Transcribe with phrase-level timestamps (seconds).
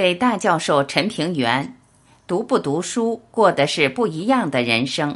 [0.00, 1.76] 北大教授陈平原，
[2.26, 5.14] 读不读书，过的是不一样的人生。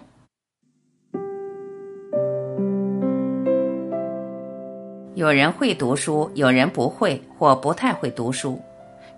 [5.15, 8.61] 有人会读书，有人不会或不太会读书。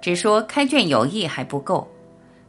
[0.01, 1.89] 只说开卷有益还不够，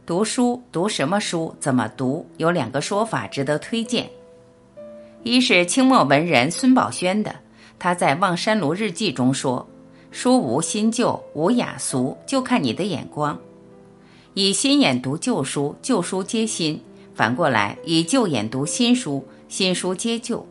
[0.06, 4.08] 读书读什么书，怎么读，有两个说法值得推荐。
[5.24, 7.34] 一是清末文人孙宝轩的，
[7.80, 9.68] 他在《望山庐日记》中说。
[10.10, 13.38] 书无新旧，无雅俗，就看你的眼光。
[14.34, 16.78] 以新眼读旧书，旧书皆新；
[17.14, 20.44] 反过来，以旧眼读新书，新书皆旧。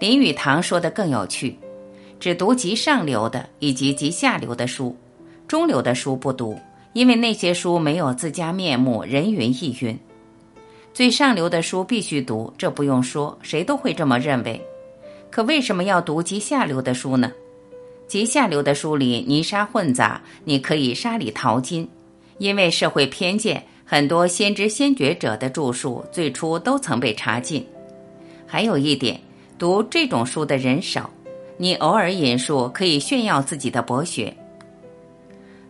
[0.00, 1.58] 林语堂说的更有趣：
[2.18, 4.96] 只读极上流的以及极下流的书，
[5.46, 6.58] 中流的书不读，
[6.94, 9.98] 因为那些书没有自家面目，人云亦云。
[10.94, 14.60] 最上流的书必须读，这不用说，谁都会这么认为。
[15.30, 17.30] 可为什么要读极下流的书呢？
[18.06, 21.88] 极下流的书里泥沙混杂，你可以沙里淘金，
[22.38, 27.66] 因为社会偏见，很多先知先觉者的著述最初都曾被查禁。
[28.46, 29.20] 还有一点，
[29.58, 31.10] 读这种书的人少，
[31.56, 34.32] 你偶尔引述可以炫耀自己的博学。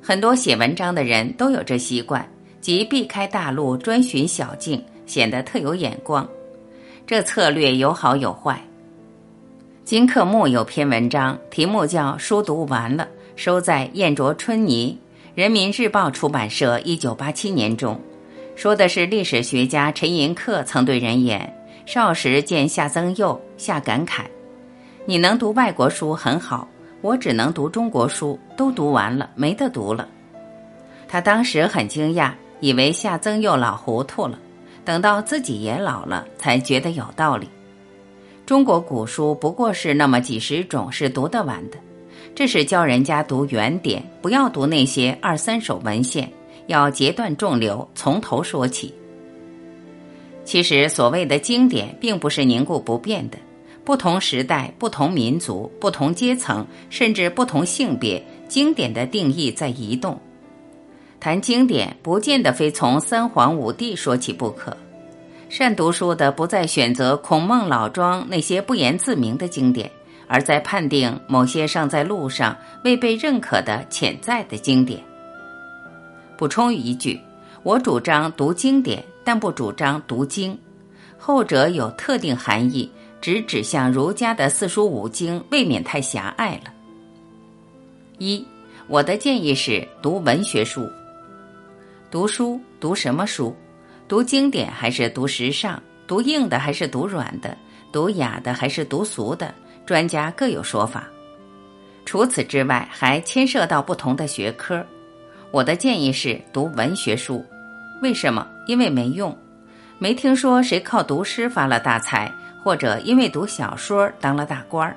[0.03, 2.29] 很多写文章的人都有这习惯，
[2.61, 6.29] 即避开大路，专寻小径，显得特有眼光。
[7.07, 8.63] 这策略有好有坏。
[9.87, 13.05] 金克木有篇文章，题目叫《书读完了》，
[13.37, 14.99] 收在《燕啄春泥》，
[15.41, 17.97] 人民日报出版社一九八七年中，
[18.57, 24.23] 说的是历史学家陈寅恪曾对人言：少时见夏曾佑，夏感慨，
[25.05, 26.67] 你能读外国书很好，
[27.01, 30.09] 我只能读中国书，都读完了，没得读了。
[31.07, 34.37] 他当时很惊讶，以为夏曾佑老糊涂了，
[34.85, 37.49] 等到自己也老了，才觉得有道理。
[38.47, 41.77] 中国古书不过是那么几十种，是读得完的。
[42.33, 46.33] 这是教人家读原点，不要读那些二三手文献，
[46.69, 48.95] 要截断众流，从头说起。
[50.45, 53.39] 其实所谓的经典，并不是凝固不变的。
[53.85, 60.21] 不同时代、不同民族、不同阶层，甚至不同性别，经典的定义在移动。
[61.19, 64.77] 谈经典，不见得非从三皇五帝说起不可。
[65.49, 69.91] 善读书的不再选择孔孟老庄那些不言自明的经典，
[70.27, 75.01] 而在判定某些尚在路上未被认可的潜在的经典。
[76.37, 77.19] 补充一句，
[77.63, 80.59] 我主张读经典，但不主张读经，
[81.17, 82.91] 后者有特定含义，
[83.21, 86.73] 只指向儒家的四书五经，未免太狭隘了。
[88.19, 88.45] 一，
[88.89, 90.91] 我的建议是读文学书。
[92.11, 93.55] 读书读什么书？
[94.09, 95.81] 读经典还是读时尚？
[96.07, 97.57] 读硬的还是读软的？
[97.91, 99.53] 读雅的还是读俗的？
[99.85, 101.09] 专家各有说法。
[102.05, 104.85] 除此之外，还牵涉到不同的学科。
[105.51, 107.45] 我的建议是读文学书。
[108.01, 108.47] 为什么？
[108.69, 109.37] 因为没用。
[109.99, 114.97] 没听说谁靠读诗发了大财，或者因为读小说当了大官儿。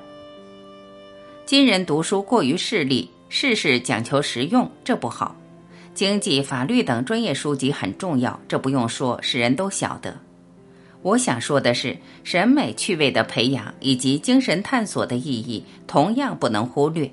[1.48, 5.36] 今人读书过于势利，事事讲求实用，这不好。
[6.00, 10.18] 经济、法律等专业书籍很重要，这不用说，是人都晓得。
[11.02, 17.12] 我想说的是，审美趣味的培养以及精神探索的意义，同样不能忽略。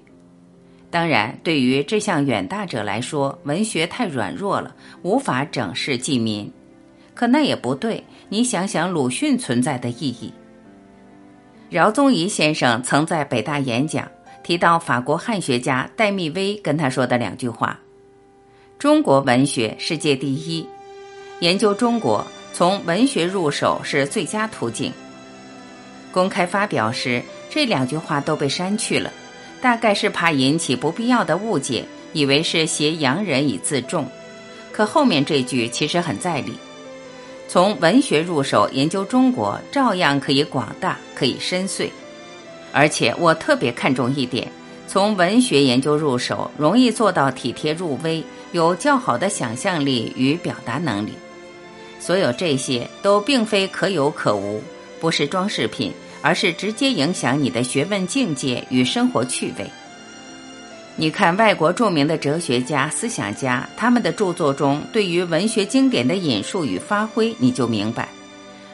[0.88, 4.72] 当然，对于志向远大者来说，文学太软弱了，
[5.02, 6.48] 无法整世济民。
[7.12, 10.32] 可那也不对，你想想鲁迅存在的意义。
[11.68, 14.08] 饶宗颐先生曾在北大演讲，
[14.44, 17.76] 提到法国汉学家戴密威跟他说的两句话。
[18.78, 20.66] 中国文学世界第一，
[21.40, 22.22] 研究中国
[22.52, 24.92] 从文学入手是最佳途径。
[26.12, 29.10] 公开发表时，这两句话都被删去了，
[29.62, 34.06] 大概是怕引起不必要的误解，以为是挟洋人以自重。
[34.72, 36.52] 可后面这句其实很在理：
[37.48, 41.88] 从文学入手研究中国，照样可以广大，可以深邃。
[42.72, 44.46] 而且我特别看重一点。
[44.88, 48.22] 从文学研究入手，容易做到体贴入微，
[48.56, 51.12] 有较好的想象力与表达能力。
[52.00, 54.62] 所有这些都并非可有可无，
[54.98, 55.92] 不是装饰品，
[56.22, 59.70] 而是直接影响你的学问境界与生活趣味。
[60.96, 68.08] 你看，外国著名的哲学家、思想家，他们的著作中对于文学经典的引述与发挥，你就明白。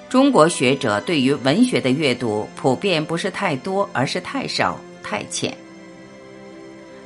[0.09, 5.56] 中国学者对于文学的阅读，普遍不是太多，而是太少、太浅。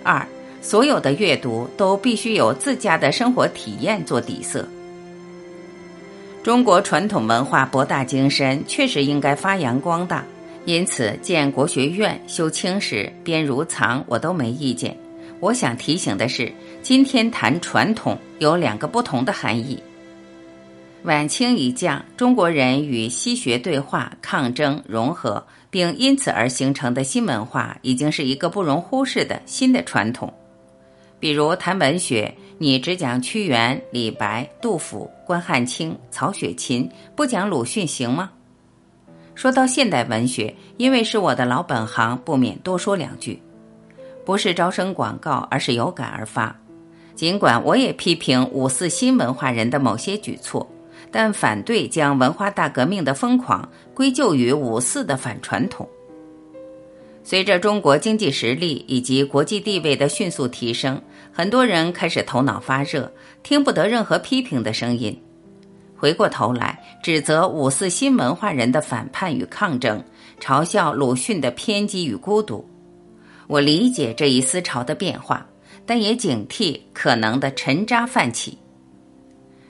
[0.02, 0.26] 二，
[0.66, 4.68] 所有的阅读都必须有自家的生活体验做底色。
[6.42, 10.24] 中国传统文化博大精深，确实应该发扬光大。
[10.64, 14.96] 因此，建国学院、修清史、编儒藏，我都没意见。
[15.38, 16.52] 我想提醒的是，
[16.82, 19.80] 今天谈传统有两个不同的含义。
[21.04, 30.34] 晚清一降，中国人与西学对话、抗争、融合，并因此而形成的新文化，已经是一个不容忽视的新的传统。
[31.18, 38.30] 比如谈文学，你只讲屈原、李白、杜甫、关汉卿、曹雪芹，不讲鲁迅行吗？
[39.34, 43.40] 说到现代文学，因为是我的老本行，不免多说两句。
[44.24, 46.54] 不是招生广告，而是有感而发。
[47.14, 50.66] 尽管我也批评五四新文化人的某些举措。
[51.12, 55.88] 但反对将文化大革命的疯狂归咎于五四的反传统。
[57.28, 61.02] 随着中国经济实力以及国际地位的迅速提升，
[61.32, 63.12] 很多人开始头脑发热，
[63.42, 65.20] 听不得任何批评的声音。
[65.96, 70.00] 回过头来指责五四新文化人的反叛与抗争，
[70.40, 72.64] 嘲笑鲁迅的偏激与孤独。
[73.48, 75.44] 我理解这一思潮的变化，
[75.84, 78.56] 但也警惕可能的沉渣泛起。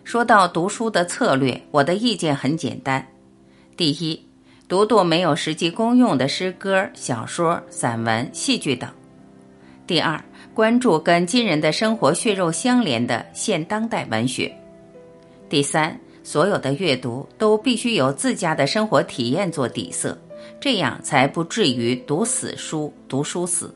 [0.04, 3.08] 说到读书的策略，我的意见很简单：
[3.78, 4.28] 第一，
[4.68, 8.88] 读读没有实际功用的诗歌、小说、散文、戏剧等；
[9.86, 10.20] 第二，
[10.54, 14.50] 关注跟今人的生活血肉相连的现当代文学；
[15.48, 20.18] 第三，所有的阅读都必须有自家的生活体验做底色，
[20.58, 23.72] 这样才不至于读死书、读书死。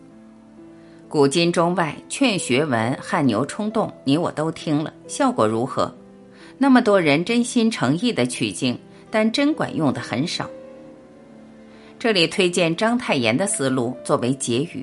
[1.08, 5.94] 古今中外，劝学文、汗牛充栋，你我都听了，效果如何？
[6.58, 8.76] 那么多人真心诚意的取经，
[9.08, 10.50] 但真管用的很少。
[12.00, 14.82] 这里推荐章太炎的思路作为结语。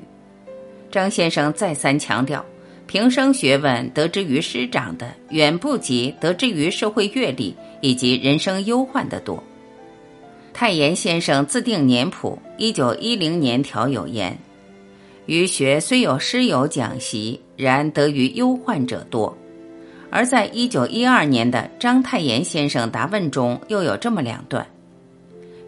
[0.88, 2.46] 张先生再三强调，
[2.86, 9.42] 平生学问得之于师长的，远不及得之于社会阅历以及人生忧患的多。
[10.54, 14.38] 太炎先生自定年谱，一九一零年条有言
[15.26, 19.36] ：“余学虽有师友讲习，然得于忧患者多。”
[20.08, 24.64] 而在一九一二年的章太炎先生答问中，又有这么两段：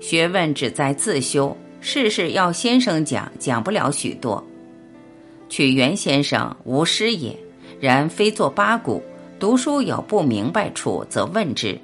[0.00, 4.43] 学问只在自修，事事要先生讲，讲不了许多。
[5.49, 7.37] 取袁先生无师也，
[7.79, 9.02] 然非作八股，
[9.38, 11.79] 读书有不明白处，则问之。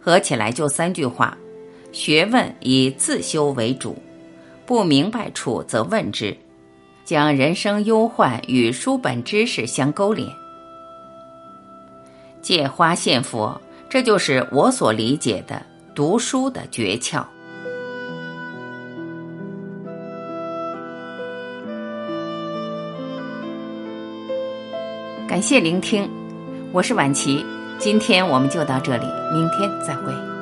[0.00, 1.36] 合起来就三句话：
[1.92, 3.96] 学问以自修为主，
[4.64, 6.36] 不明白处则问之，
[7.04, 10.28] 将人生忧患与书本知识相勾连。
[12.40, 15.60] 借花献佛，这就是我所理解的
[15.98, 17.24] 读书的诀窍。
[25.28, 26.08] 感谢聆听，
[26.70, 27.44] 我是晚琪，
[27.78, 30.37] 今天我们就到这里，明天再会。